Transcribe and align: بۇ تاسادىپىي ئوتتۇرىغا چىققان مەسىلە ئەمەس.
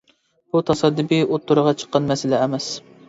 بۇ 0.55 0.61
تاسادىپىي 0.69 1.21
ئوتتۇرىغا 1.27 1.75
چىققان 1.83 2.09
مەسىلە 2.13 2.41
ئەمەس. 2.47 2.73